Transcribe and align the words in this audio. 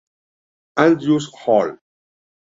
Andrew's 0.77 1.27
Hall". 1.31 1.77